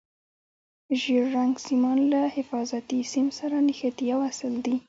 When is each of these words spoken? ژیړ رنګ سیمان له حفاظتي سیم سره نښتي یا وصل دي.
ژیړ 1.01 1.23
رنګ 1.37 1.53
سیمان 1.65 1.99
له 2.11 2.21
حفاظتي 2.35 2.99
سیم 3.13 3.27
سره 3.39 3.57
نښتي 3.67 4.05
یا 4.09 4.15
وصل 4.23 4.53
دي. 4.65 4.75